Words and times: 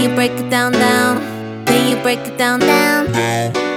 Can 0.00 0.08
you 0.08 0.16
break 0.16 0.32
it 0.32 0.48
down, 0.48 0.72
down? 0.72 1.66
Can 1.66 1.90
you 1.94 2.02
break 2.02 2.20
it 2.20 2.38
down, 2.38 2.60
down? 2.60 3.69